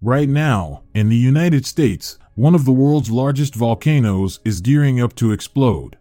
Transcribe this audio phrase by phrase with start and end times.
[0.00, 5.16] Right now, in the United States, one of the world's largest volcanoes is gearing up
[5.16, 5.98] to explode.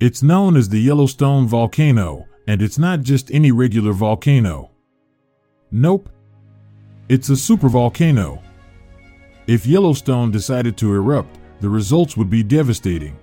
[0.00, 4.72] It's known as the Yellowstone volcano, and it's not just any regular volcano.
[5.70, 6.08] Nope.
[7.08, 8.42] It's a supervolcano.
[9.46, 13.16] If Yellowstone decided to erupt, the results would be devastating.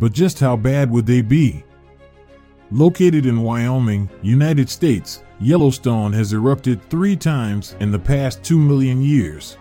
[0.00, 1.62] But just how bad would they be?
[2.72, 9.02] Located in Wyoming, United States, Yellowstone has erupted three times in the past two million
[9.02, 9.58] years.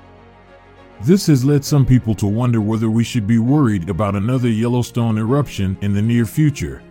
[1.01, 5.17] This has led some people to wonder whether we should be worried about another Yellowstone
[5.17, 6.81] eruption in the near future.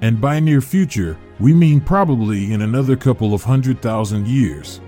[0.00, 4.80] And by near future, we mean probably in another couple of hundred thousand years.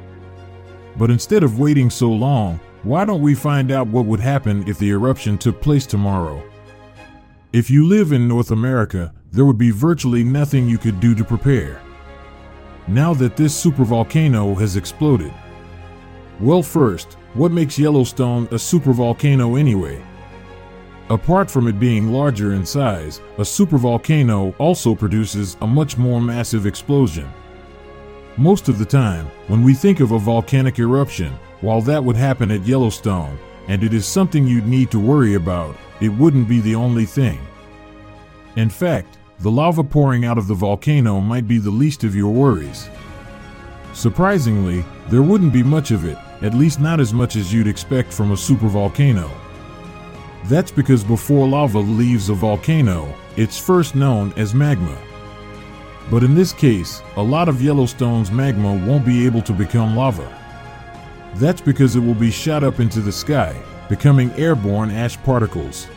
[0.97, 4.79] But instead of waiting so long, why don't we find out what would happen if
[4.79, 6.43] the eruption took place tomorrow?
[7.53, 11.25] If you live in North America, there would be virtually nothing you could do to
[11.25, 11.82] prepare.
[12.89, 15.33] Now that this supervolcano has exploded.
[16.41, 20.03] Well, first, what makes Yellowstone a supervolcano anyway?
[21.09, 26.67] Apart from it being larger in size, a supervolcano also produces a much more massive
[26.67, 27.31] explosion.
[28.37, 32.51] Most of the time, when we think of a volcanic eruption, while that would happen
[32.51, 33.39] at Yellowstone,
[33.69, 37.39] and it is something you'd need to worry about, it wouldn't be the only thing.
[38.57, 42.33] In fact, the lava pouring out of the volcano might be the least of your
[42.33, 42.89] worries.
[43.93, 48.13] Surprisingly, there wouldn't be much of it, at least not as much as you'd expect
[48.13, 49.29] from a supervolcano.
[50.45, 54.97] That's because before lava leaves a volcano, it's first known as magma.
[56.09, 60.39] But in this case, a lot of Yellowstone's magma won't be able to become lava.
[61.35, 65.89] That's because it will be shot up into the sky, becoming airborne ash particles.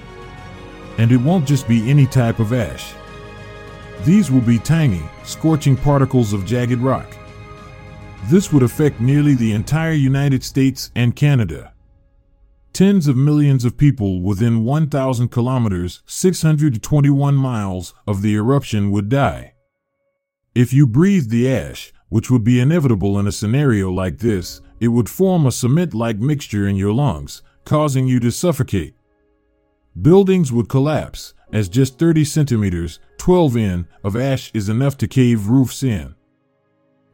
[0.97, 2.95] And it won't just be any type of ash.
[4.03, 7.15] These will be tiny, scorching particles of jagged rock.
[8.25, 11.73] This would affect nearly the entire United States and Canada.
[12.73, 19.53] Tens of millions of people within 1,000 kilometers, 621 miles, of the eruption would die.
[20.53, 24.89] If you breathed the ash, which would be inevitable in a scenario like this, it
[24.89, 28.95] would form a cement like mixture in your lungs, causing you to suffocate.
[30.01, 35.47] Buildings would collapse, as just 30 centimeters, 12 in, of ash is enough to cave
[35.47, 36.13] roofs in.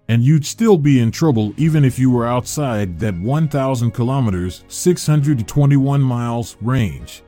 [0.09, 6.01] And you'd still be in trouble even if you were outside that 1,000 kilometers, 621
[6.01, 7.21] miles range.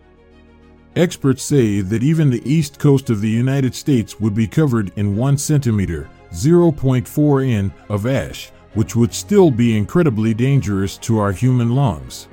[0.96, 5.16] Experts say that even the east coast of the United States would be covered in
[5.16, 11.76] 1 centimeter, 0.4 in, of ash, which would still be incredibly dangerous to our human
[11.76, 12.28] lungs.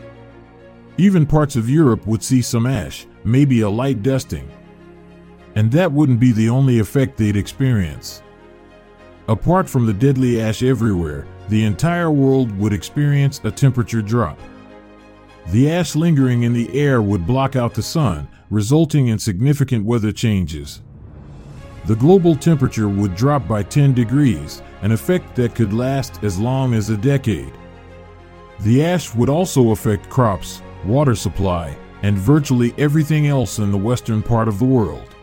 [0.96, 4.50] Even parts of Europe would see some ash, maybe a light dusting.
[5.54, 8.22] And that wouldn't be the only effect they'd experience.
[9.28, 14.38] Apart from the deadly ash everywhere, the entire world would experience a temperature drop.
[15.48, 20.12] The ash lingering in the air would block out the sun, resulting in significant weather
[20.12, 20.82] changes.
[21.86, 26.74] The global temperature would drop by 10 degrees, an effect that could last as long
[26.74, 27.52] as a decade.
[28.60, 34.22] The ash would also affect crops, water supply, and virtually everything else in the western
[34.22, 35.14] part of the world.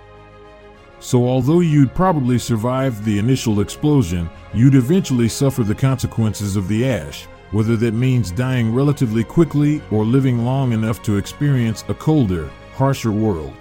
[0.99, 6.87] So, although you'd probably survive the initial explosion, you'd eventually suffer the consequences of the
[6.87, 12.49] ash, whether that means dying relatively quickly or living long enough to experience a colder,
[12.73, 13.53] harsher world.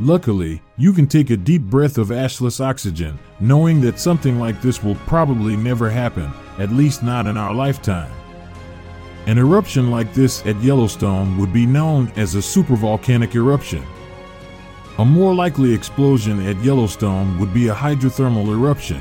[0.00, 4.82] Luckily, you can take a deep breath of ashless oxygen, knowing that something like this
[4.84, 8.12] will probably never happen, at least not in our lifetime.
[9.26, 13.84] An eruption like this at Yellowstone would be known as a supervolcanic eruption.
[14.98, 19.00] A more likely explosion at Yellowstone would be a hydrothermal eruption.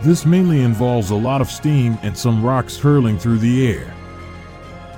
[0.00, 3.92] This mainly involves a lot of steam and some rocks hurling through the air.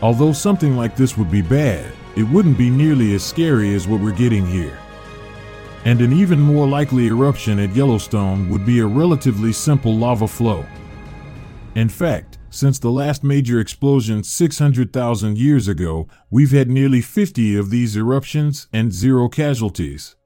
[0.03, 4.01] Although something like this would be bad, it wouldn't be nearly as scary as what
[4.01, 4.79] we're getting here.
[5.87, 10.67] And an even more likely eruption at Yellowstone would be a relatively simple lava flow.
[11.77, 17.71] In fact, since the last major explosion 600,000 years ago, we've had nearly 50 of
[17.71, 20.17] these eruptions and zero casualties.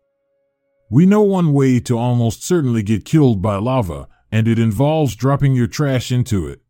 [0.91, 5.55] We know one way to almost certainly get killed by lava, and it involves dropping
[5.55, 6.61] your trash into it.